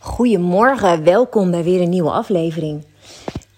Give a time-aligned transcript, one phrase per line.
[0.00, 2.84] Goedemorgen, welkom bij weer een nieuwe aflevering.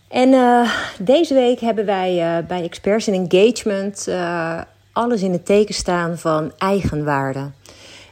[0.09, 4.61] En uh, deze week hebben wij uh, bij Experts in Engagement uh,
[4.93, 7.51] alles in het teken staan van eigenwaarde.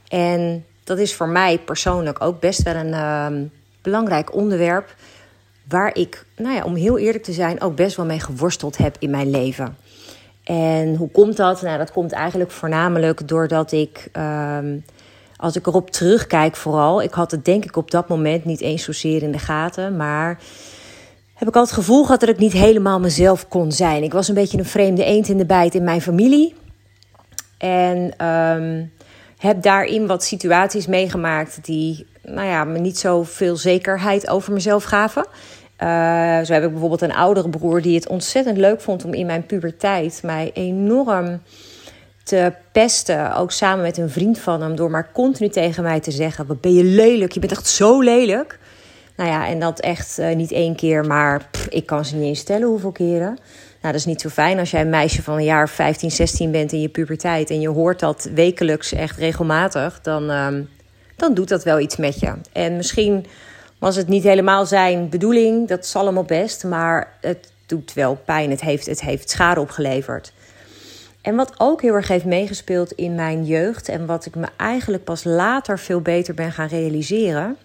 [0.09, 3.50] En dat is voor mij persoonlijk ook best wel een
[3.82, 4.95] belangrijk onderwerp.
[5.68, 8.96] Waar ik, nou ja, om heel eerlijk te zijn, ook best wel mee geworsteld heb
[8.98, 9.76] in mijn leven.
[10.45, 11.62] En hoe komt dat?
[11.62, 14.10] Nou, dat komt eigenlijk voornamelijk doordat ik
[15.39, 18.82] als ik erop terugkijk, vooral, ik had het denk ik op dat moment niet eens
[18.82, 20.38] zozeer in de gaten, maar
[21.34, 24.02] heb ik al het gevoel gehad dat ik niet helemaal mezelf kon zijn.
[24.02, 26.55] Ik was een beetje een vreemde eend in de bijt in mijn familie.
[27.59, 28.92] En um,
[29.38, 35.27] heb daarin wat situaties meegemaakt die nou ja, me niet zoveel zekerheid over mezelf gaven.
[35.83, 35.89] Uh,
[36.45, 39.47] zo heb ik bijvoorbeeld een oudere broer die het ontzettend leuk vond om in mijn
[39.47, 41.41] puberteit mij enorm
[42.28, 43.34] te pesten.
[43.34, 44.77] Ook samen met een vriend van hem.
[44.77, 47.32] Door maar continu tegen mij te zeggen: Wat ben je lelijk?
[47.32, 48.59] Je bent echt zo lelijk.
[49.16, 52.38] Nou ja, en dat echt uh, niet één keer, maar ik kan ze niet eens
[52.38, 53.38] stellen hoeveel keren.
[53.80, 56.50] Nou, dat is niet zo fijn als jij een meisje van een jaar 15, 16
[56.50, 57.50] bent in je puberteit.
[57.50, 60.00] en je hoort dat wekelijks echt regelmatig.
[60.00, 60.47] dan, uh,
[61.16, 62.34] dan doet dat wel iets met je.
[62.53, 63.27] En misschien
[63.78, 65.69] was het niet helemaal zijn bedoeling.
[65.69, 66.64] Dat zal hem op best.
[66.64, 68.50] Maar het doet wel pijn.
[68.50, 70.33] Het heeft, het heeft schade opgeleverd.
[71.29, 75.05] En wat ook heel erg heeft meegespeeld in mijn jeugd en wat ik me eigenlijk
[75.05, 77.57] pas later veel beter ben gaan realiseren,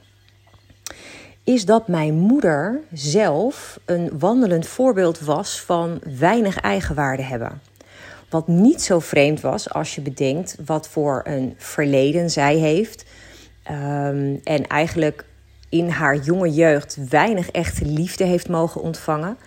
[1.43, 7.61] is dat mijn moeder zelf een wandelend voorbeeld was van weinig eigenwaarde hebben.
[8.29, 13.05] Wat niet zo vreemd was als je bedenkt wat voor een verleden zij heeft.
[13.71, 15.25] Um, en eigenlijk
[15.69, 19.37] in haar jonge jeugd weinig echte liefde heeft mogen ontvangen.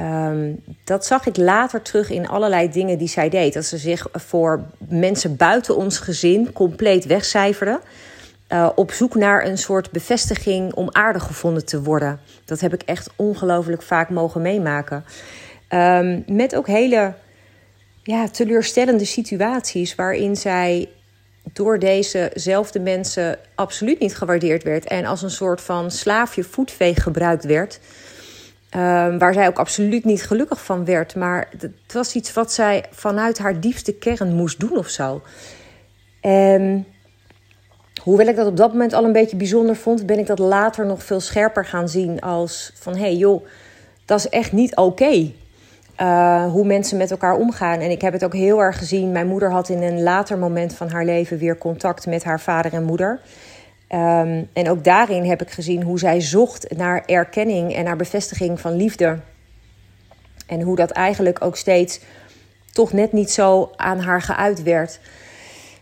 [0.00, 3.54] Um, dat zag ik later terug in allerlei dingen die zij deed.
[3.54, 7.80] Dat ze zich voor mensen buiten ons gezin compleet wegcijferde.
[8.48, 12.20] Uh, op zoek naar een soort bevestiging om aardig gevonden te worden.
[12.44, 15.04] Dat heb ik echt ongelooflijk vaak mogen meemaken.
[15.68, 17.14] Um, met ook hele
[18.02, 20.88] ja, teleurstellende situaties waarin zij
[21.52, 27.44] door dezezelfde mensen absoluut niet gewaardeerd werd en als een soort van slaafje voetveeg gebruikt
[27.44, 27.80] werd.
[28.76, 31.14] Um, waar zij ook absoluut niet gelukkig van werd.
[31.14, 35.22] Maar het was iets wat zij vanuit haar diepste kern moest doen of zo.
[36.20, 36.86] En
[38.02, 40.86] hoewel ik dat op dat moment al een beetje bijzonder vond, ben ik dat later
[40.86, 43.46] nog veel scherper gaan zien als van hé hey, joh,
[44.04, 45.32] dat is echt niet oké.
[46.00, 47.80] Uh, hoe mensen met elkaar omgaan.
[47.80, 49.12] En ik heb het ook heel erg gezien.
[49.12, 52.72] Mijn moeder had in een later moment van haar leven weer contact met haar vader
[52.72, 53.20] en moeder.
[53.94, 58.60] Um, en ook daarin heb ik gezien hoe zij zocht naar erkenning en naar bevestiging
[58.60, 59.18] van liefde.
[60.46, 62.00] En hoe dat eigenlijk ook steeds
[62.72, 65.00] toch net niet zo aan haar geuit werd.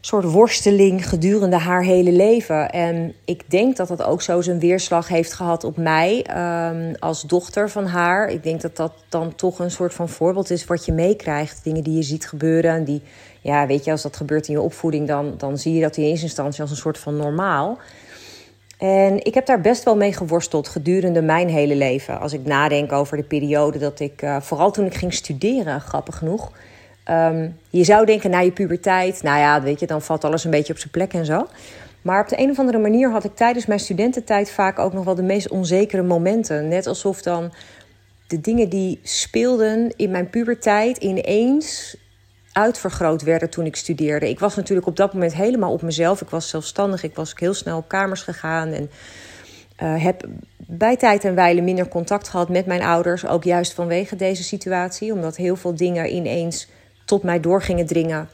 [0.01, 2.71] Soort worsteling gedurende haar hele leven.
[2.71, 6.27] En ik denk dat dat ook zo zijn weerslag heeft gehad op mij
[6.71, 8.29] um, als dochter van haar.
[8.29, 11.65] Ik denk dat dat dan toch een soort van voorbeeld is wat je meekrijgt.
[11.65, 12.85] Dingen die je ziet gebeuren.
[12.85, 13.03] Die,
[13.41, 16.05] ja, weet je, als dat gebeurt in je opvoeding, dan, dan zie je dat in
[16.05, 17.79] eerste instantie als een soort van normaal.
[18.79, 22.21] En ik heb daar best wel mee geworsteld gedurende mijn hele leven.
[22.21, 26.17] Als ik nadenk over de periode dat ik, uh, vooral toen ik ging studeren, grappig
[26.17, 26.53] genoeg.
[27.09, 30.51] Um, je zou denken na je puberteit, nou ja, weet je, dan valt alles een
[30.51, 31.47] beetje op zijn plek en zo.
[32.03, 35.05] Maar op de een of andere manier had ik tijdens mijn studententijd vaak ook nog
[35.05, 36.69] wel de meest onzekere momenten.
[36.69, 37.53] Net alsof dan
[38.27, 41.97] de dingen die speelden in mijn puberteit ineens
[42.53, 44.29] uitvergroot werden toen ik studeerde.
[44.29, 46.21] Ik was natuurlijk op dat moment helemaal op mezelf.
[46.21, 47.03] Ik was zelfstandig.
[47.03, 48.69] Ik was heel snel op kamers gegaan.
[48.69, 48.91] En
[49.83, 53.27] uh, heb bij tijd en wijle minder contact gehad met mijn ouders.
[53.27, 55.13] Ook juist vanwege deze situatie.
[55.13, 56.69] Omdat heel veel dingen ineens
[57.11, 58.29] tot mij door gingen dringen.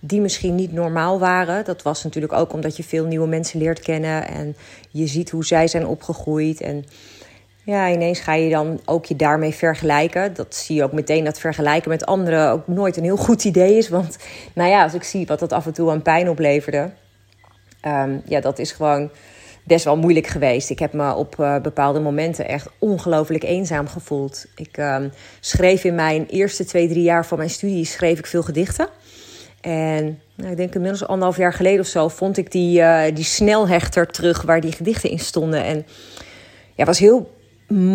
[0.00, 1.64] Die misschien niet normaal waren.
[1.64, 4.28] Dat was natuurlijk ook omdat je veel nieuwe mensen leert kennen.
[4.28, 4.56] En
[4.90, 6.60] je ziet hoe zij zijn opgegroeid.
[6.60, 6.84] En
[7.64, 10.34] ja, ineens ga je dan ook je daarmee vergelijken.
[10.34, 13.76] Dat zie je ook meteen dat vergelijken met anderen ook nooit een heel goed idee
[13.76, 13.88] is.
[13.88, 14.16] Want
[14.54, 16.90] nou ja, als ik zie wat dat af en toe aan pijn opleverde,
[17.86, 19.10] um, ja, dat is gewoon
[19.64, 20.70] best wel moeilijk geweest.
[20.70, 24.46] Ik heb me op uh, bepaalde momenten echt ongelooflijk eenzaam gevoeld.
[24.56, 28.42] Ik um, schreef in mijn eerste twee, drie jaar van mijn studie schreef ik veel
[28.42, 28.88] gedichten.
[29.60, 33.24] En nou, ik denk inmiddels anderhalf jaar geleden of zo vond ik die, uh, die
[33.24, 35.64] snelhechter terug waar die gedichten in stonden.
[35.64, 35.86] En
[36.74, 37.38] ja, was heel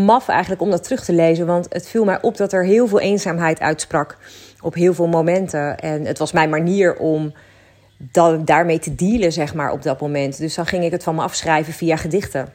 [0.05, 1.45] maf eigenlijk om dat terug te lezen.
[1.45, 4.17] Want het viel mij op dat er heel veel eenzaamheid uitsprak
[4.61, 5.79] op heel veel momenten.
[5.79, 7.33] En het was mijn manier om
[8.45, 10.37] daarmee te dealen, zeg maar, op dat moment.
[10.37, 12.47] Dus dan ging ik het van me afschrijven via gedichten.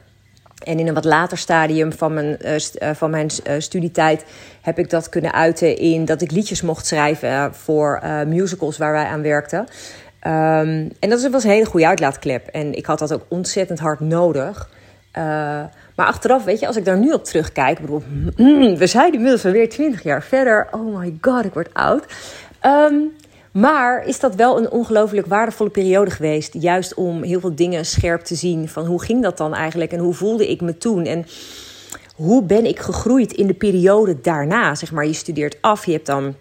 [0.63, 4.25] En in een wat later stadium van mijn, uh, van mijn uh, studietijd
[4.61, 9.05] heb ik dat kunnen uiten in dat ik liedjes mocht schrijven voor musicals waar wij
[9.05, 9.59] aan werkten.
[9.59, 12.47] Um, en dat was een hele goede uitlaatklep.
[12.47, 14.69] En ik had dat ook ontzettend hard nodig.
[15.95, 18.03] maar achteraf, weet je, als ik daar nu op terugkijk, bedoel,
[18.35, 20.67] mm, we zijn inmiddels alweer 20 jaar verder.
[20.71, 22.05] Oh my god, ik word oud.
[22.59, 22.93] Ehm,
[23.51, 26.53] maar is dat wel een ongelooflijk waardevolle periode geweest?
[26.53, 28.69] Juist om heel veel dingen scherp te zien.
[28.69, 29.91] Van hoe ging dat dan eigenlijk?
[29.91, 31.05] En hoe voelde ik me toen?
[31.05, 31.25] En
[32.15, 34.75] hoe ben ik gegroeid in de periode daarna?
[34.75, 36.35] Zeg maar, je studeert af, je hebt dan.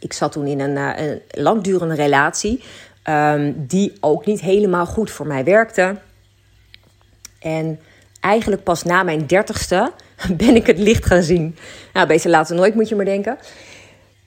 [0.00, 2.62] Ik zat toen in een, uh, een langdurende relatie.
[3.02, 5.96] Ehm, die ook niet helemaal goed voor mij werkte.
[7.40, 7.80] En
[8.20, 9.92] eigenlijk pas na mijn dertigste
[10.36, 11.56] ben ik het licht gaan zien.
[11.92, 13.38] Nou, beter later nooit, moet je maar denken.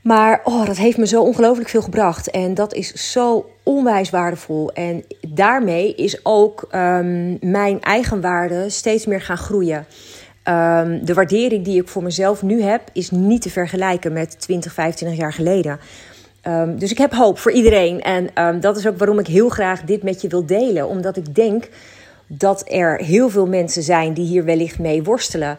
[0.08, 2.30] Maar oh, dat heeft me zo ongelooflijk veel gebracht.
[2.30, 4.72] En dat is zo onwijs waardevol.
[4.72, 9.78] En daarmee is ook um, mijn eigenwaarde steeds meer gaan groeien.
[9.78, 14.74] Um, de waardering die ik voor mezelf nu heb, is niet te vergelijken met 20,
[14.74, 15.80] 25 jaar geleden.
[16.48, 18.02] Um, dus ik heb hoop voor iedereen.
[18.02, 20.88] En dat is ook waarom ik heel graag dit met je wil delen.
[20.88, 21.70] Omdat ik denk
[22.28, 25.58] dat er heel veel mensen zijn die hier wellicht mee worstelen.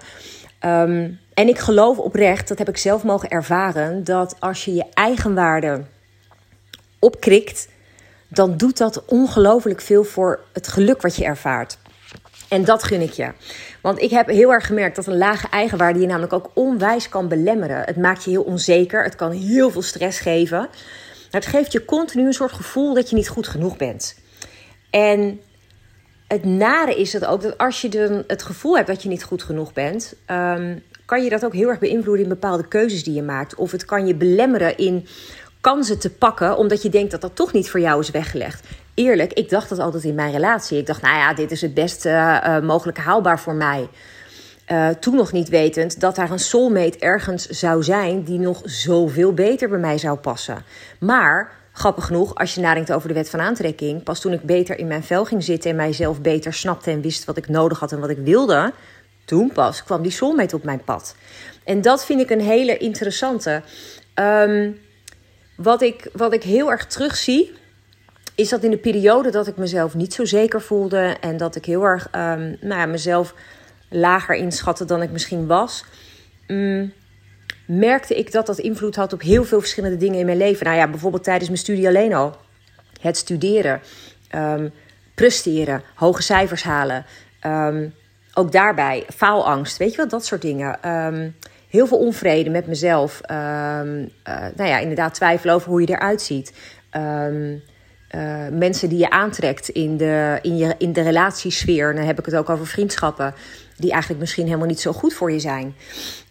[0.64, 4.84] Um, en ik geloof oprecht, dat heb ik zelf mogen ervaren, dat als je je
[4.94, 5.84] eigen waarde
[6.98, 7.68] opkrikt,
[8.28, 11.78] dan doet dat ongelooflijk veel voor het geluk wat je ervaart.
[12.48, 13.32] En dat gun ik je.
[13.82, 17.28] Want ik heb heel erg gemerkt dat een lage eigenwaarde je namelijk ook onwijs kan
[17.28, 17.82] belemmeren.
[17.84, 20.68] Het maakt je heel onzeker, het kan heel veel stress geven.
[21.30, 24.18] Het geeft je continu een soort gevoel dat je niet goed genoeg bent.
[24.90, 25.40] En
[26.28, 29.42] het nare is dat ook dat als je het gevoel hebt dat je niet goed
[29.42, 33.22] genoeg bent, um, kan je dat ook heel erg beïnvloeden in bepaalde keuzes die je
[33.22, 33.54] maakt.
[33.54, 35.06] Of het kan je belemmeren in
[35.60, 38.66] kansen te pakken, omdat je denkt dat dat toch niet voor jou is weggelegd.
[38.94, 40.78] Eerlijk, ik dacht dat altijd in mijn relatie.
[40.78, 43.88] Ik dacht, nou ja, dit is het best uh, mogelijk haalbaar voor mij.
[44.72, 49.32] Uh, toen nog niet wetend dat daar een soulmate ergens zou zijn die nog zoveel
[49.32, 50.64] beter bij mij zou passen.
[51.00, 54.78] Maar grappig genoeg, als je nadenkt over de wet van aantrekking, pas toen ik beter
[54.78, 57.92] in mijn vel ging zitten en mijzelf beter snapte en wist wat ik nodig had
[57.92, 58.72] en wat ik wilde,
[59.28, 61.14] toen pas kwam die soulmate op mijn pad.
[61.64, 63.62] En dat vind ik een hele interessante.
[64.14, 64.78] Um,
[65.56, 67.52] wat, ik, wat ik heel erg terugzie,
[68.34, 71.64] is dat in de periode dat ik mezelf niet zo zeker voelde en dat ik
[71.64, 73.34] heel erg um, nou ja, mezelf
[73.88, 75.84] lager inschatte dan ik misschien was,
[76.46, 76.92] um,
[77.66, 80.66] merkte ik dat dat invloed had op heel veel verschillende dingen in mijn leven.
[80.66, 82.36] Nou ja, bijvoorbeeld tijdens mijn studie alleen al.
[83.00, 83.80] Het studeren,
[84.34, 84.72] um,
[85.14, 87.04] presteren, hoge cijfers halen.
[88.38, 90.90] Ook daarbij faalangst, weet je wel, dat soort dingen.
[90.90, 91.34] Um,
[91.68, 93.20] heel veel onvrede met mezelf.
[93.30, 94.08] Um, uh,
[94.56, 96.52] nou ja, inderdaad twijfelen over hoe je eruit ziet.
[96.96, 97.62] Um,
[98.10, 101.94] uh, mensen die je aantrekt in de, in, je, in de relatiesfeer.
[101.94, 103.34] Dan heb ik het ook over vriendschappen.
[103.78, 105.76] Die eigenlijk misschien helemaal niet zo goed voor je zijn.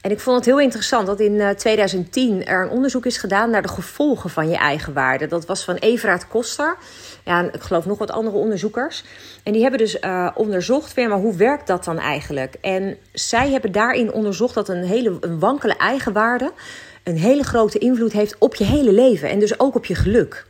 [0.01, 3.49] En ik vond het heel interessant dat in 2010 eh, er een onderzoek is gedaan
[3.49, 5.27] naar de gevolgen van je eigen waarde.
[5.27, 6.77] Dat was van Everaard Koster.
[7.25, 9.03] Ja, ik geloof nog wat andere onderzoekers.
[9.43, 12.55] En die hebben dus uh, onderzocht, maar hoe werkt dat dan eigenlijk?
[12.61, 16.51] En zij hebben daarin onderzocht dat een hele een wankele eigenwaarde
[17.07, 19.29] een hele grote invloed heeft op je hele leven.
[19.29, 20.45] En dus ook op je geluk.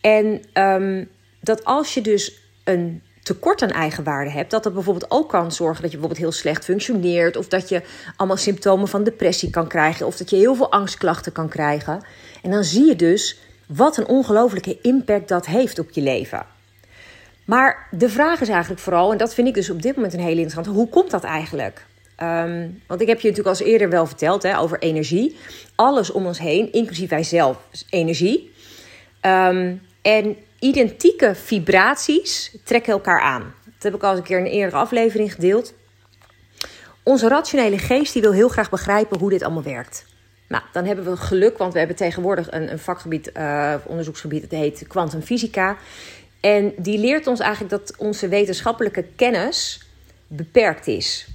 [0.00, 1.08] En um,
[1.40, 5.82] dat als je dus een tekort aan eigenwaarde hebt, dat dat bijvoorbeeld ook kan zorgen
[5.82, 7.82] dat je bijvoorbeeld heel slecht functioneert, of dat je
[8.16, 12.02] allemaal symptomen van depressie kan krijgen, of dat je heel veel angstklachten kan krijgen.
[12.42, 16.46] En dan zie je dus wat een ongelofelijke impact dat heeft op je leven.
[17.44, 20.20] Maar de vraag is eigenlijk vooral, en dat vind ik dus op dit moment een
[20.20, 21.86] hele interessante, hoe komt dat eigenlijk?
[22.22, 25.36] Um, want ik heb je natuurlijk al eerder wel verteld hè, over energie.
[25.74, 28.52] Alles om ons heen, inclusief wij zelf, is energie.
[29.22, 33.54] Um, en identieke vibraties trekken elkaar aan.
[33.64, 35.74] Dat heb ik al eens een keer in een eerdere aflevering gedeeld.
[37.02, 40.04] Onze rationele geest die wil heel graag begrijpen hoe dit allemaal werkt.
[40.48, 44.60] Nou, dan hebben we geluk, want we hebben tegenwoordig een, een vakgebied, uh, onderzoeksgebied, dat
[44.60, 45.76] heet kwantumfysica.
[46.40, 49.80] En die leert ons eigenlijk dat onze wetenschappelijke kennis
[50.26, 51.26] beperkt is.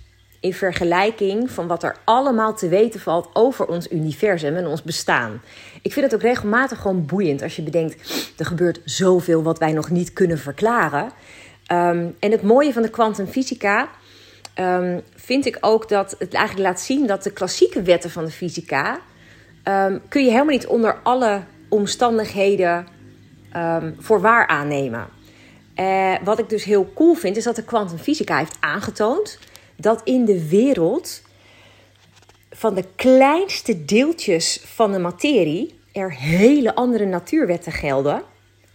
[0.41, 5.41] In vergelijking van wat er allemaal te weten valt over ons universum en ons bestaan.
[5.81, 9.71] Ik vind het ook regelmatig gewoon boeiend als je bedenkt: er gebeurt zoveel wat wij
[9.71, 11.03] nog niet kunnen verklaren.
[11.71, 13.89] Um, en het mooie van de kwantumfysica
[14.59, 18.31] um, vind ik ook dat het eigenlijk laat zien dat de klassieke wetten van de
[18.31, 18.99] fysica
[19.63, 22.87] um, kun je helemaal niet onder alle omstandigheden
[23.99, 25.07] voor waar aannemen.
[25.75, 29.39] Uh, wat ik dus heel cool vind, is dat de kwantumfysica heeft aangetoond
[29.81, 31.21] dat in de wereld
[32.49, 38.23] van de kleinste deeltjes van de materie er hele andere natuurwetten gelden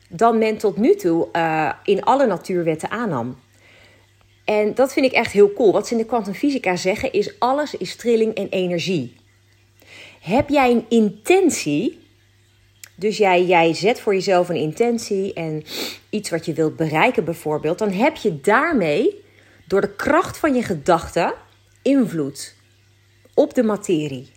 [0.09, 3.39] dan men tot nu toe uh, in alle natuurwetten aannam.
[4.45, 5.73] En dat vind ik echt heel cool.
[5.73, 9.17] Wat ze in de kwantumfysica zeggen is alles is trilling en energie.
[10.21, 12.01] Heb jij een intentie,
[12.95, 15.65] dus jij, jij zet voor jezelf een intentie en
[16.11, 19.25] iets wat je wilt bereiken bijvoorbeeld, dan heb je daarmee
[19.67, 21.35] door de kracht van je gedachten
[21.83, 22.55] invloed
[23.35, 24.35] op de materie.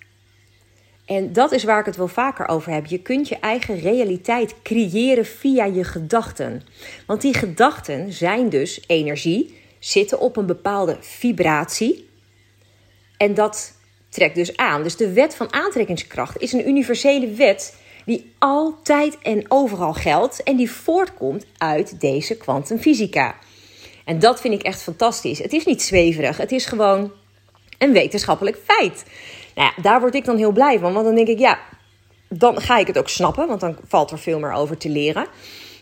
[1.05, 2.86] En dat is waar ik het wel vaker over heb.
[2.86, 6.62] Je kunt je eigen realiteit creëren via je gedachten.
[7.05, 12.09] Want die gedachten zijn dus energie, zitten op een bepaalde vibratie.
[13.17, 13.74] En dat
[14.09, 14.83] trekt dus aan.
[14.83, 20.55] Dus de wet van aantrekkingskracht is een universele wet die altijd en overal geldt en
[20.55, 23.36] die voortkomt uit deze kwantumfysica.
[24.06, 25.39] En dat vind ik echt fantastisch.
[25.39, 27.12] Het is niet zweverig, het is gewoon
[27.77, 29.06] een wetenschappelijk feit.
[29.56, 31.60] Nou ja, daar word ik dan heel blij van, want dan denk ik, ja,
[32.29, 35.27] dan ga ik het ook snappen, want dan valt er veel meer over te leren.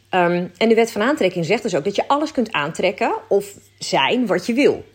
[0.09, 3.53] Ehm, en de wet van aantrekking zegt dus ook dat je alles kunt aantrekken of
[3.79, 4.85] zijn wat je wil.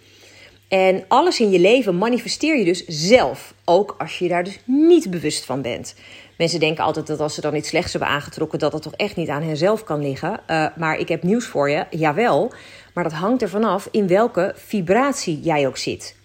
[0.69, 5.11] En alles in je leven manifesteer je dus zelf, ook als je daar dus niet
[5.11, 5.95] bewust van bent.
[6.39, 9.17] Mensen denken altijd dat als ze dan iets slechts hebben aangetrokken, dat dat toch echt
[9.17, 10.41] niet aan henzelf kan liggen.
[10.51, 12.53] Uh, maar ik heb nieuws voor je, jawel.
[12.93, 16.17] Maar dat hangt er vanaf in welke vibratie jij ook zit.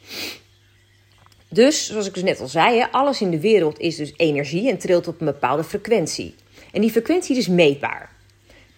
[1.49, 4.77] Dus, zoals ik dus net al zei, alles in de wereld is dus energie en
[4.77, 6.35] trilt op een bepaalde frequentie.
[6.71, 8.15] En die frequentie is meetbaar.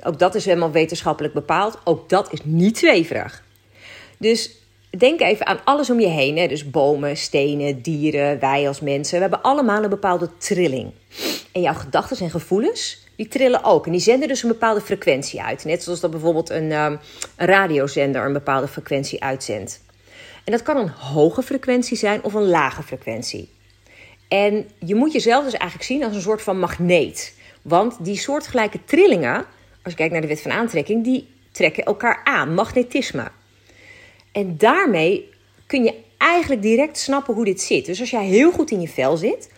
[0.03, 1.79] Ook dat is helemaal wetenschappelijk bepaald.
[1.83, 3.43] Ook dat is niet zweverig.
[4.17, 4.51] Dus
[4.97, 6.37] denk even aan alles om je heen.
[6.37, 6.47] Hè?
[6.47, 9.15] Dus bomen, stenen, dieren, wij als mensen.
[9.15, 10.91] We hebben allemaal een bepaalde trilling.
[11.51, 13.85] En jouw gedachten en gevoelens, die trillen ook.
[13.85, 15.65] En die zenden dus een bepaalde frequentie uit.
[15.65, 16.99] Net zoals dat bijvoorbeeld een, um,
[17.35, 19.81] een radiozender een bepaalde frequentie uitzendt.
[20.43, 23.49] En dat kan een hoge frequentie zijn of een lage frequentie.
[24.27, 27.35] En je moet jezelf dus eigenlijk zien als een soort van magneet.
[27.61, 29.35] Want die soortgelijke trillingen,
[29.83, 32.53] als je kijkt naar de wet van aantrekking, die trekken elkaar aan.
[32.53, 33.31] Magnetisme.
[34.31, 35.29] En daarmee
[35.65, 37.85] kun je eigenlijk direct snappen hoe dit zit.
[37.85, 39.49] Dus als jij heel goed in je vel zit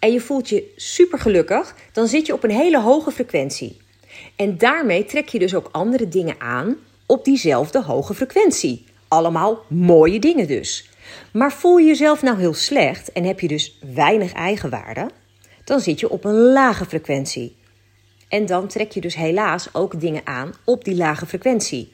[0.00, 3.76] en je voelt je super gelukkig, dan zit je op een hele hoge frequentie.
[4.36, 6.76] En daarmee trek je dus ook andere dingen aan
[7.06, 8.84] op diezelfde hoge frequentie.
[9.08, 10.90] Allemaal mooie dingen dus.
[11.32, 15.10] Maar voel je jezelf nou heel slecht en heb je dus weinig eigenwaarde,
[15.64, 17.56] dan zit je op een lage frequentie.
[18.28, 21.92] En dan trek je dus helaas ook dingen aan op die lage frequentie.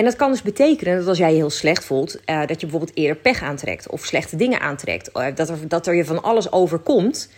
[0.00, 2.66] En dat kan dus betekenen dat als jij je heel slecht voelt, uh, dat je
[2.66, 5.10] bijvoorbeeld eerder pech aantrekt of slechte dingen aantrekt.
[5.14, 7.32] Uh, dat, er, dat er je van alles overkomt.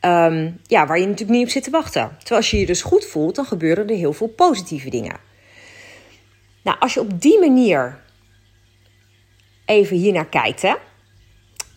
[0.00, 2.16] Um, ja, waar je natuurlijk niet op zit te wachten.
[2.18, 5.16] Terwijl als je je dus goed voelt, dan gebeuren er heel veel positieve dingen.
[6.62, 7.98] Nou, als je op die manier
[9.64, 10.74] even hier naar kijkt, hè,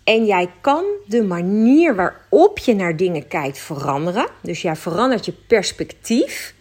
[0.03, 4.27] en jij kan de manier waarop je naar dingen kijkt veranderen.
[4.41, 6.53] Dus jij verandert je perspectief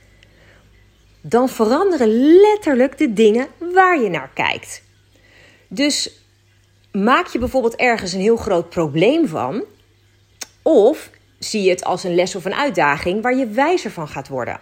[1.27, 2.09] dan veranderen
[2.41, 4.83] letterlijk de dingen waar je naar kijkt.
[5.69, 6.11] Dus
[6.93, 9.65] maak je bijvoorbeeld ergens een heel groot probleem van,
[10.63, 14.29] of zie je het als een les of een uitdaging waar je wijzer van gaat
[14.29, 14.59] worden.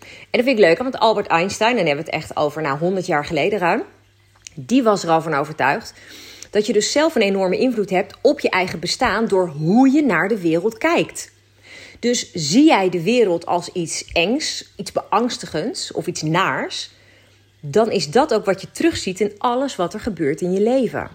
[0.00, 2.62] En dat vind ik leuk, want Albert Einstein, en dan hebben we het echt over
[2.62, 3.82] nou, 100 jaar geleden ruim,
[4.54, 5.94] die was er al van overtuigd
[6.50, 10.02] dat je dus zelf een enorme invloed hebt op je eigen bestaan door hoe je
[10.02, 11.32] naar de wereld kijkt.
[11.98, 16.90] Dus zie jij de wereld als iets engs, iets beangstigends of iets naars,
[17.60, 21.10] dan is dat ook wat je terugziet in alles wat er gebeurt in je leven.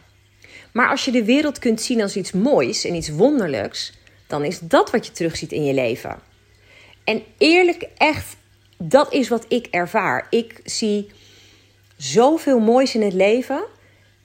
[0.72, 3.94] Maar als je de wereld kunt zien als iets moois en iets wonderlijks,
[4.28, 6.20] dan is dat wat je terugziet in je leven.
[7.04, 8.36] En eerlijk, echt,
[8.78, 10.28] dat is wat ik ervaar.
[10.30, 11.10] Ik zie
[11.98, 13.64] zoveel moois in het leven.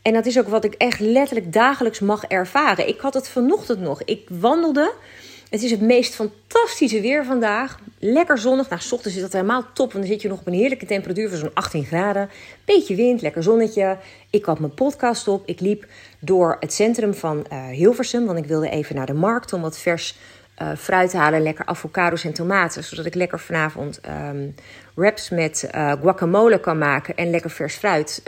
[0.03, 2.89] En dat is ook wat ik echt letterlijk dagelijks mag ervaren.
[2.89, 4.03] Ik had het vanochtend nog.
[4.03, 4.93] Ik wandelde
[5.55, 7.79] het is het meest fantastische weer vandaag.
[7.99, 8.69] Lekker zonnig.
[8.69, 9.93] Nou, ochtends is dat helemaal top.
[9.93, 12.31] Want dan zit je nog op een heerlijke temperatuur van zo'n 18 graden.
[12.65, 13.97] Beetje wind, lekker zonnetje.
[14.31, 15.43] Ik had mijn podcast op.
[15.47, 15.87] Ik liep
[16.19, 18.27] door het centrum van uh, Hilversum.
[18.27, 20.17] Want ik wilde even naar de markt om wat vers
[20.63, 21.43] uh, fruit te halen.
[21.43, 22.85] Lekker avocados en tomaten.
[22.85, 24.55] Zodat ik lekker vanavond um,
[24.95, 27.17] wraps met uh, guacamole kan maken.
[27.17, 28.23] En lekker vers fruit.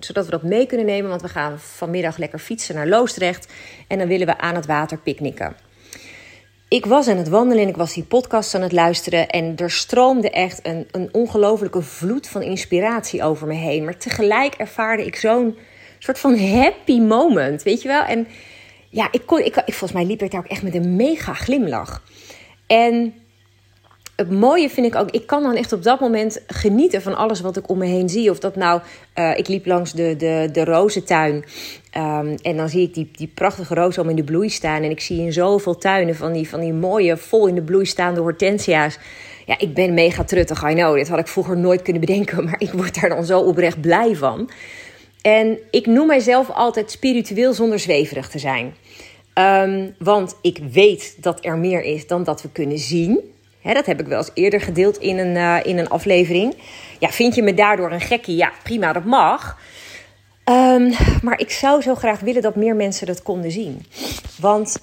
[0.00, 1.10] zodat we dat mee kunnen nemen.
[1.10, 3.52] Want we gaan vanmiddag lekker fietsen naar Loosdrecht.
[3.88, 5.56] En dan willen we aan het water picknicken
[6.74, 9.28] ik was aan het wandelen en ik was die podcast aan het luisteren.
[9.28, 13.84] En er stroomde echt een, een ongelofelijke vloed van inspiratie over me heen.
[13.84, 15.56] Maar tegelijk ervaarde ik zo'n
[15.98, 18.02] soort van happy moment, weet je wel?
[18.02, 18.26] En
[18.90, 22.02] ja, ik kon, ik, volgens mij liep ik daar ook echt met een mega glimlach.
[22.66, 23.14] En
[24.16, 27.40] het mooie vind ik ook, ik kan dan echt op dat moment genieten van alles
[27.40, 28.30] wat ik om me heen zie.
[28.30, 28.80] Of dat nou,
[29.18, 31.34] uh, ik liep langs de, de, de rozentuin
[31.96, 34.82] um, en dan zie ik die, die prachtige rozen om in de bloei staan.
[34.82, 37.86] En ik zie in zoveel tuinen van die, van die mooie, vol in de bloei
[37.86, 38.98] staande hortensia's.
[39.46, 40.96] Ja, ik ben mega truttig, I know.
[40.96, 44.16] Dit had ik vroeger nooit kunnen bedenken, maar ik word daar dan zo oprecht blij
[44.16, 44.50] van.
[45.22, 48.74] En ik noem mijzelf altijd spiritueel zonder zweverig te zijn.
[49.38, 53.33] Um, want ik weet dat er meer is dan dat we kunnen zien
[53.72, 56.56] dat heb ik wel eens eerder gedeeld in een, uh, in een aflevering.
[56.98, 58.36] Ja, vind je me daardoor een gekkie?
[58.36, 59.58] Ja, prima, dat mag.
[60.44, 60.92] Ehm,
[61.22, 63.86] maar ik zou zo graag willen dat meer mensen dat konden zien.
[64.40, 64.82] Want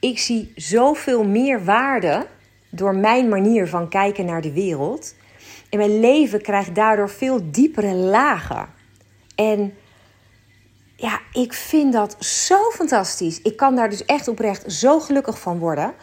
[0.00, 2.26] ik zie zoveel meer waarde
[2.70, 5.14] door mijn manier van kijken naar de wereld.
[5.70, 8.68] En mijn leven krijgt daardoor veel diepere lagen.
[9.34, 9.74] En
[10.96, 13.42] ja, ik vind dat zo fantastisch.
[13.42, 15.94] Ik kan daar dus echt oprecht zo gelukkig van worden.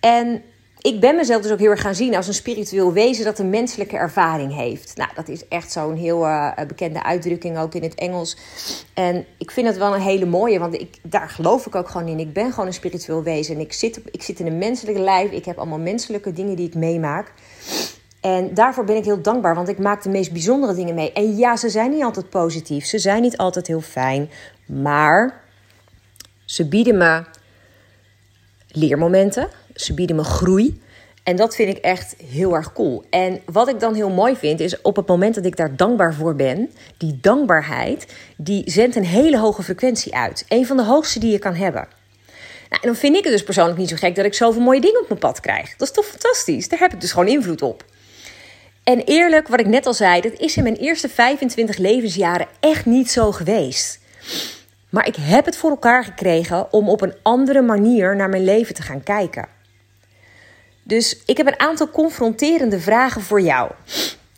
[0.00, 0.42] En
[0.82, 3.50] ik ben mezelf dus ook heel erg gaan zien als een spiritueel wezen dat een
[3.50, 4.96] menselijke ervaring heeft.
[4.96, 8.36] Nou, dat is echt zo'n heel uh, bekende uitdrukking ook in het Engels.
[8.94, 12.08] En ik vind het wel een hele mooie, want ik, daar geloof ik ook gewoon
[12.08, 12.18] in.
[12.18, 15.30] Ik ben gewoon een spiritueel wezen en ik zit, ik zit in een menselijke lijf.
[15.30, 17.32] Ik heb allemaal menselijke dingen die ik meemaak.
[18.20, 21.12] En daarvoor ben ik heel dankbaar, want ik maak de meest bijzondere dingen mee.
[21.12, 24.30] En ja, ze zijn niet altijd positief, ze zijn niet altijd heel fijn,
[24.66, 25.40] maar
[26.44, 27.24] ze bieden me
[28.68, 30.80] leermomenten, ze bieden me groei.
[31.22, 33.04] En dat vind ik echt heel erg cool.
[33.10, 36.14] En wat ik dan heel mooi vind, is op het moment dat ik daar dankbaar
[36.14, 40.44] voor ben, die dankbaarheid, die zendt een hele hoge frequentie uit.
[40.48, 41.88] Een van de hoogste die je kan hebben.
[42.68, 44.80] Nou, en dan vind ik het dus persoonlijk niet zo gek dat ik zoveel mooie
[44.80, 45.76] dingen op mijn pad krijg.
[45.76, 46.68] Dat is toch fantastisch?
[46.68, 47.84] Daar heb ik dus gewoon invloed op.
[48.84, 52.86] En eerlijk, wat ik net al zei, dat is in mijn eerste 25 levensjaren echt
[52.86, 53.98] niet zo geweest.
[54.88, 58.74] Maar ik heb het voor elkaar gekregen om op een andere manier naar mijn leven
[58.74, 59.48] te gaan kijken.
[60.82, 63.70] Dus ik heb een aantal confronterende vragen voor jou.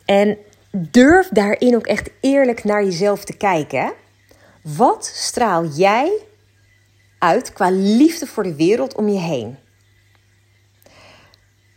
[0.05, 0.39] En
[0.71, 3.93] durf daarin ook echt eerlijk naar jezelf te kijken.
[4.63, 6.13] Wat straal jij
[7.19, 9.59] uit qua liefde voor de wereld om je heen?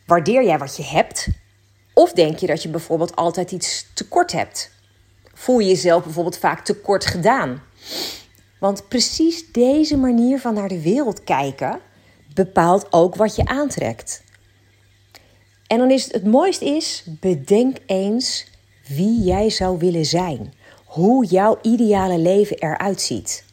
[0.05, 1.27] Waardeer jij wat je hebt?
[1.93, 4.71] Of denk je dat je bijvoorbeeld altijd iets tekort hebt?
[5.33, 7.63] Voel je jezelf bijvoorbeeld vaak tekort gedaan?
[8.59, 11.79] Want precies deze manier van naar de wereld kijken
[12.33, 14.23] bepaalt ook wat je aantrekt.
[15.67, 18.45] En dan is het, het mooiste is, bedenk eens
[18.87, 20.53] wie jij zou willen zijn.
[20.85, 23.45] Hoe jouw ideale leven eruit ziet.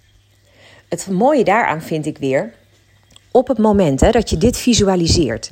[0.88, 2.54] Het mooie daaraan vind ik weer,
[3.30, 5.50] op het moment hè, dat je dit visualiseert,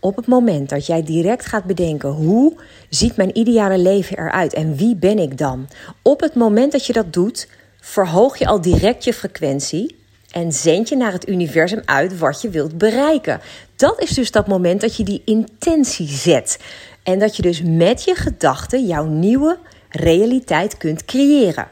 [0.00, 2.56] op het moment dat jij direct gaat bedenken hoe
[2.88, 5.68] ziet mijn ideale leven eruit en wie ben ik dan?
[6.02, 7.48] Op het moment dat je dat doet,
[7.80, 9.97] verhoog je al direct je frequentie
[10.30, 13.40] en zend je naar het universum uit wat je wilt bereiken.
[13.76, 16.58] Dat is dus dat moment dat je die intentie zet
[17.02, 21.68] en dat je dus met je gedachten jouw nieuwe realiteit kunt creëren.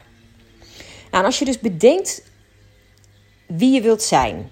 [1.11, 2.23] Nou, als je dus bedenkt
[3.47, 4.49] wie je wilt zijn,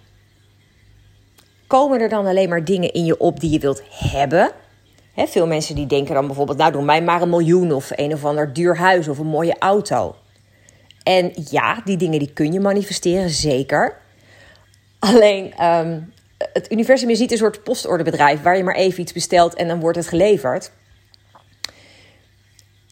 [1.67, 4.51] komen er dan alleen maar dingen in je op die je wilt hebben?
[5.15, 8.25] veel mensen die denken dan bijvoorbeeld, nou doe mij maar een miljoen of een of
[8.25, 10.15] ander duur huis of een mooie auto.
[11.05, 13.97] En ja, die dingen die kun je manifesteren, zeker.
[14.99, 15.99] Alleen ehm,
[16.37, 19.79] het universum is niet een soort postorderbedrijf waar je maar even iets bestelt en dan
[19.79, 20.71] wordt het geleverd.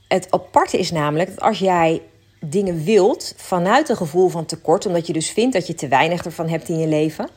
[0.07, 2.01] Het aparte is namelijk dat als jij
[2.39, 6.25] dingen wilt vanuit een gevoel van tekort, omdat je dus vindt dat je te weinig
[6.25, 7.29] ervan hebt in je leven,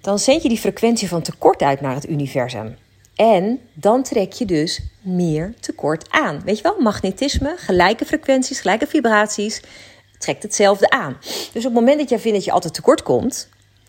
[0.00, 2.76] dan zend je die frequentie van tekort uit naar het universum.
[3.14, 6.42] En dan trek je dus meer tekort aan.
[6.44, 9.62] Weet je wel, magnetisme, gelijke frequenties, gelijke vibraties,
[10.18, 11.16] trekt hetzelfde aan.
[11.22, 13.48] Dus op het moment dat jij vindt dat je altijd tekort komt,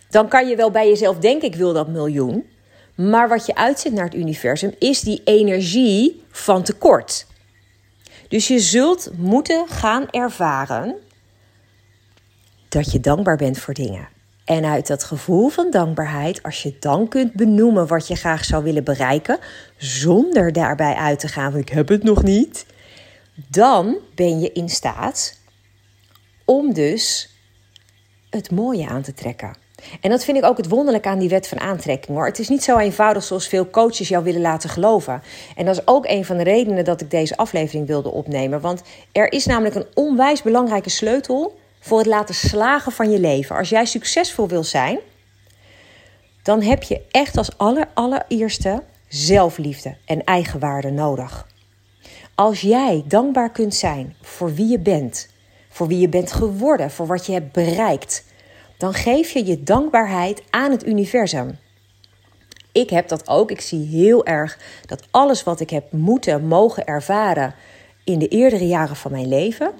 [0.09, 2.51] dan kan je wel bij jezelf denken: ik wil dat miljoen.
[2.95, 7.25] Maar wat je uitzendt naar het universum is die energie van tekort.
[8.27, 10.95] Dus je zult moeten gaan ervaren
[12.69, 14.12] dat je dankbaar bent voor dingen.
[14.45, 18.63] En uit dat gevoel van dankbaarheid, als je dan kunt benoemen wat je graag zou
[18.63, 19.39] willen bereiken,
[19.77, 22.65] zonder daarbij uit te gaan van ik heb het nog niet,
[23.33, 25.39] dan ben je in staat
[26.45, 27.29] om dus
[28.29, 29.61] het mooie aan te trekken.
[30.01, 32.25] En dat vind ik ook het wonderlijke aan die wet van aantrekking hoor.
[32.25, 35.21] Het is niet zo eenvoudig zoals veel coaches jou willen laten geloven.
[35.55, 38.61] En dat is ook een van de redenen dat ik deze aflevering wilde opnemen.
[38.61, 43.55] Want er is namelijk een onwijs belangrijke sleutel voor het laten slagen van je leven.
[43.55, 44.99] Als jij succesvol wil zijn,
[46.43, 51.47] dan heb je echt als aller, allereerste zelfliefde en eigenwaarde nodig.
[52.35, 55.29] Als jij dankbaar kunt zijn voor wie je bent,
[55.69, 58.25] voor wie je bent geworden, voor wat je hebt bereikt,
[58.77, 61.57] dan geef je je dankbaarheid aan het universum.
[62.71, 63.51] Ik heb dat ook.
[63.51, 67.55] Ik zie heel erg dat alles wat ik heb moeten, mogen ervaren
[68.03, 69.71] in de eerdere jaren van mijn leven,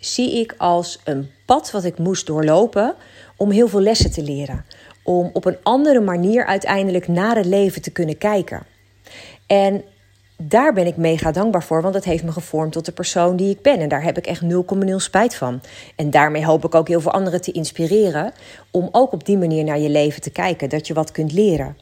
[0.00, 2.94] zie ik als een pad wat ik moest doorlopen
[3.36, 4.64] om heel veel lessen te leren.
[5.02, 8.62] Om op een andere manier uiteindelijk naar het leven te kunnen kijken.
[9.46, 9.84] En
[10.36, 13.50] daar ben ik mega dankbaar voor, want dat heeft me gevormd tot de persoon die
[13.50, 13.78] ik ben.
[13.78, 14.48] En daar heb ik echt 0,0
[14.96, 15.60] spijt van.
[15.96, 18.32] En daarmee hoop ik ook heel veel anderen te inspireren
[18.70, 21.76] om ook op die manier naar je leven te kijken, dat je wat kunt leren.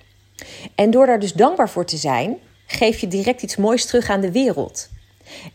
[0.75, 4.21] En door daar dus dankbaar voor te zijn, geef je direct iets moois terug aan
[4.21, 4.89] de wereld.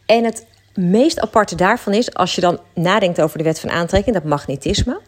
[0.05, 4.15] En het meest aparte daarvan is, als je dan nadenkt over de wet van aantrekking,
[4.15, 4.99] dat magnetisme,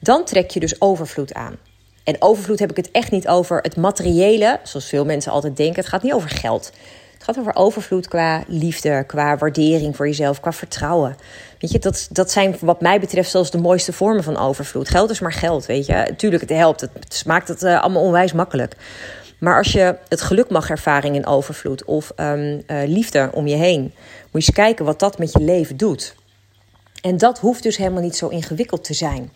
[0.00, 1.56] dan trek je dus overvloed aan.
[2.04, 5.76] En overvloed heb ik het echt niet over het materiële, zoals veel mensen altijd denken.
[5.76, 6.72] Het gaat niet over geld.
[7.14, 11.16] Het gaat over overvloed qua liefde, qua waardering voor jezelf, qua vertrouwen.
[11.58, 14.88] Weet je, dat, dat zijn wat mij betreft zelfs de mooiste vormen van overvloed.
[14.88, 16.14] Geld is maar geld, weet je.
[16.16, 16.80] Tuurlijk, het helpt.
[16.80, 18.74] Het maakt het uh, allemaal onwijs makkelijk.
[19.38, 23.56] Maar als je het geluk mag ervaren in overvloed of um, uh, liefde om je
[23.56, 23.94] heen,
[24.34, 26.14] moet je eens kijken wat dat met je leven doet.
[27.00, 29.32] En dat hoeft dus helemaal niet zo ingewikkeld te zijn.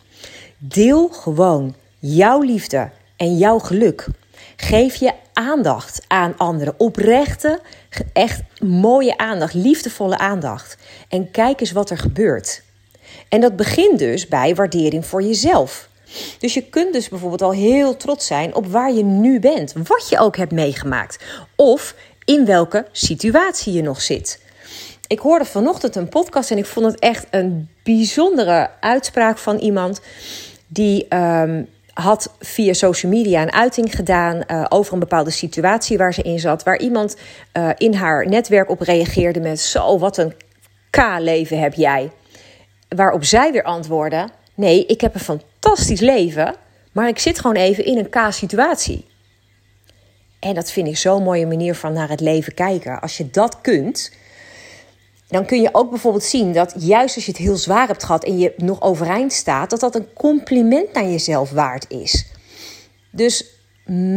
[0.58, 4.06] Deel gewoon jouw liefde en jouw geluk.
[4.56, 6.74] Geef je aandacht aan anderen.
[6.76, 7.60] Oprechte,
[8.12, 10.76] echt mooie aandacht, liefdevolle aandacht.
[11.08, 12.62] En kijk eens wat er gebeurt.
[13.28, 15.88] En dat begint dus bij waardering voor jezelf.
[16.38, 20.08] Dus je kunt dus bijvoorbeeld al heel trots zijn op waar je nu bent, wat
[20.08, 21.24] je ook hebt meegemaakt,
[21.56, 24.46] of in welke situatie je nog zit.
[25.08, 30.00] Ik hoorde vanochtend een podcast en ik vond het echt een bijzondere uitspraak van iemand
[30.66, 36.14] die um, had via social media een uiting gedaan uh, over een bepaalde situatie waar
[36.14, 37.16] ze in zat, waar iemand
[37.52, 40.34] uh, in haar netwerk op reageerde met zo wat een
[40.90, 42.10] K-leven heb jij.
[42.88, 46.54] Waarop zij weer antwoordde: nee, ik heb een fantastisch leven,
[46.92, 49.06] maar ik zit gewoon even in een K-situatie.
[50.40, 53.00] En dat vind ik zo'n mooie manier van naar het leven kijken.
[53.00, 54.12] Als je dat kunt,
[55.28, 58.24] dan kun je ook bijvoorbeeld zien dat juist als je het heel zwaar hebt gehad
[58.24, 62.26] en je nog overeind staat, dat dat een compliment naar jezelf waard is.
[63.10, 63.44] Dus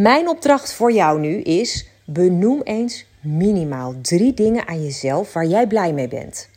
[0.02, 5.68] mijn opdracht voor jou nu is: benoem eens minimaal drie dingen aan jezelf waar jij
[5.68, 6.50] blij mee bent.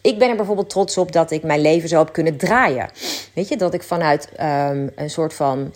[0.00, 2.90] Ik ben er bijvoorbeeld trots op dat ik mijn leven zo heb kunnen draaien.
[3.34, 5.74] Weet je, dat ik vanuit um, een soort van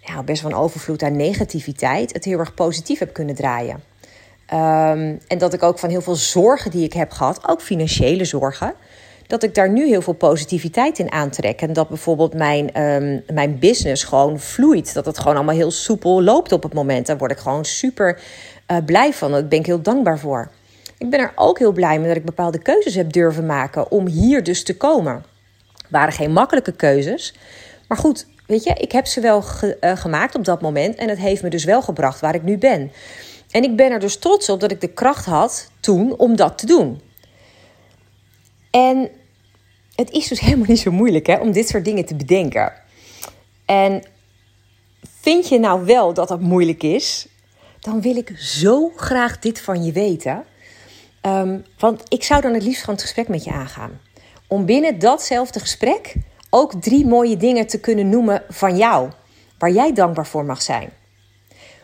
[0.00, 3.82] ja, best wel een overvloed aan negativiteit het heel erg positief heb kunnen draaien.
[4.52, 8.24] Um, en dat ik ook van heel veel zorgen die ik heb gehad, ook financiële
[8.24, 8.74] zorgen,
[9.26, 11.60] dat ik daar nu heel veel positiviteit in aantrek.
[11.60, 14.94] En dat bijvoorbeeld mijn, um, mijn business gewoon vloeit.
[14.94, 17.06] Dat het gewoon allemaal heel soepel loopt op het moment.
[17.06, 18.20] Daar word ik gewoon super
[18.70, 19.30] uh, blij van.
[19.30, 20.50] Daar ben ik heel dankbaar voor.
[20.98, 24.06] Ik ben er ook heel blij mee dat ik bepaalde keuzes heb durven maken om
[24.06, 25.24] hier dus te komen.
[25.88, 27.34] Waren geen makkelijke keuzes.
[27.88, 30.96] Maar goed, weet je, ik heb ze wel ge uh, gemaakt op dat moment.
[30.96, 32.92] En het heeft me dus wel gebracht waar ik nu ben.
[33.54, 36.58] En ik ben er dus trots op dat ik de kracht had toen om dat
[36.58, 37.00] te doen.
[38.70, 39.10] En
[39.94, 42.72] het is dus helemaal niet zo moeilijk hè, om dit soort dingen te bedenken.
[43.64, 44.02] En
[45.20, 47.28] vind je nou wel dat dat moeilijk is,
[47.80, 50.44] dan wil ik zo graag dit van je weten.
[51.22, 54.00] Um, want ik zou dan het liefst gewoon het gesprek met je aangaan.
[54.46, 56.14] Om binnen datzelfde gesprek
[56.50, 59.10] ook drie mooie dingen te kunnen noemen van jou,
[59.58, 60.92] waar jij dankbaar voor mag zijn.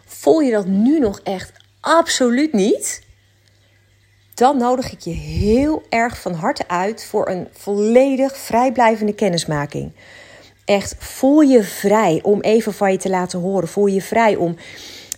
[0.04, 3.02] Voel je dat nu nog echt absoluut niet?
[4.34, 9.92] Dan nodig ik je heel erg van harte uit voor een volledig vrijblijvende kennismaking.
[10.64, 13.68] Echt, voel je vrij om even van je te laten horen.
[13.68, 14.56] Voel je vrij om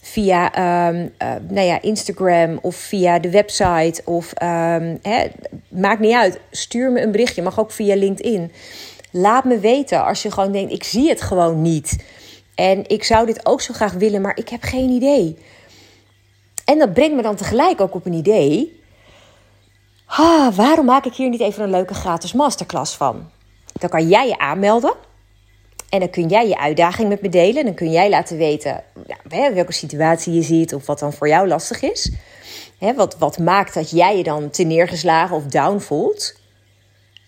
[0.02, 0.44] via
[0.88, 5.26] um, uh, nou ja, Instagram of via de website of um, hè,
[5.68, 6.40] maakt niet uit.
[6.50, 8.52] Stuur me een berichtje, mag ook via LinkedIn.
[9.10, 12.04] Laat me weten als je gewoon denkt: ik zie het gewoon niet.
[12.54, 15.38] En ik zou dit ook zo graag willen, maar ik heb geen idee.
[16.64, 18.80] En dat brengt me dan tegelijk ook op een idee.
[20.06, 23.30] Ah, waarom maak ik hier niet even een leuke gratis masterclass van?
[23.72, 24.94] Dan kan jij je aanmelden.
[25.88, 27.64] En dan kun jij je uitdaging met me delen.
[27.64, 28.84] Dan kun jij laten weten
[29.28, 32.12] welke situatie je ziet of wat dan voor jou lastig is.
[32.96, 36.40] Wat, wat maakt dat jij je dan te neergeslagen of down voelt.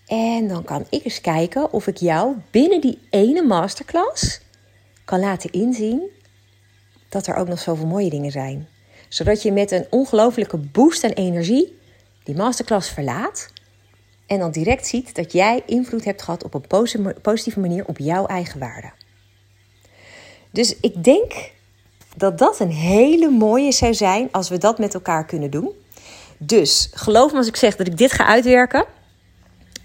[0.07, 4.41] En dan kan ik eens kijken of ik jou binnen die ene masterclass
[5.05, 6.01] kan laten inzien
[7.09, 8.67] dat er ook nog zoveel mooie dingen zijn.
[9.09, 11.77] Zodat je met een ongelofelijke boost en energie
[12.23, 13.49] die masterclass verlaat.
[14.25, 18.25] En dan direct ziet dat jij invloed hebt gehad op een positieve manier op jouw
[18.25, 18.91] eigen waarde.
[20.51, 21.51] Dus ik denk
[22.15, 25.71] dat dat een hele mooie zou zijn als we dat met elkaar kunnen doen.
[26.37, 28.85] Dus geloof me als ik zeg dat ik dit ga uitwerken.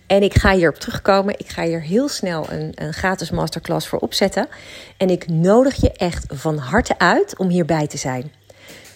[0.06, 1.38] En ik ga hierop terugkomen.
[1.38, 4.48] Ik ga hier heel snel een, een, gratis masterclass voor opzetten.
[4.96, 8.32] En ik nodig je echt van harte uit om hierbij te zijn.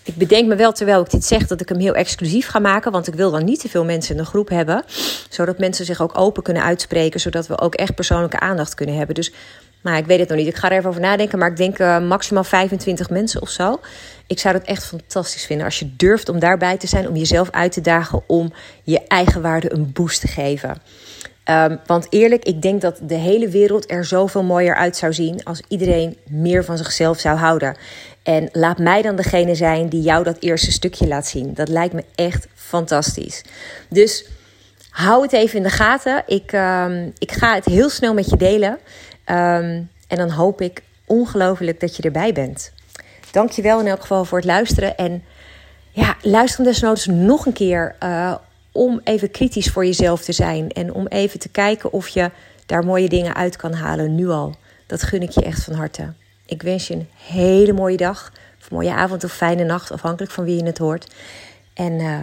[0.05, 2.93] Ik bedenk me wel terwijl ik dit zeg dat ik hem heel exclusief ga maken.
[2.93, 4.85] Want ik wil dan niet te veel mensen in de groep hebben.
[5.29, 7.21] Zodat mensen zich ook open kunnen uitspreken.
[7.21, 9.14] Zodat we ook echt persoonlijke aandacht kunnen hebben.
[9.14, 9.33] Dus
[9.83, 10.47] nou, ik weet het nog niet.
[10.47, 11.38] Ik ga er even over nadenken.
[11.38, 13.81] Maar ik denk uh, maximaal 25 mensen of zo.
[14.27, 17.09] Ik zou het echt fantastisch vinden als je durft om daarbij te zijn.
[17.09, 18.23] Om jezelf uit te dagen.
[18.27, 20.77] Om je eigen waarde een boost te geven.
[21.51, 25.45] Um, want eerlijk, ik denk dat de hele wereld er zoveel mooier uit zou zien
[25.45, 27.77] als iedereen meer van zichzelf zou houden.
[28.23, 31.55] En laat mij dan degene zijn die jou dat eerste stukje laat zien.
[31.55, 33.43] Dat lijkt me echt fantastisch.
[33.89, 34.27] Dus
[34.91, 36.23] hou het even in de gaten.
[36.27, 38.79] Ik, ehm, ik ga het heel snel met je delen.
[39.25, 42.73] Ehm, en dan hoop ik ongelooflijk dat je erbij bent.
[43.31, 44.97] Dankjewel in elk geval voor het luisteren.
[44.97, 45.25] En
[45.91, 48.35] ja, luister desnoods nog een keer uh,
[48.75, 50.71] om even kritisch voor jezelf te zijn.
[50.71, 52.31] En om even te kijken of je
[52.67, 54.55] daar mooie dingen uit kan halen nu al.
[54.87, 56.13] Dat gun ik je echt van harte.
[56.47, 60.45] Ik wens je een hele mooie dag, of mooie avond of fijne nacht, afhankelijk van
[60.45, 61.15] wie je het hoort.
[61.75, 62.19] En uh,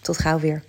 [0.00, 0.62] tot gauw weer.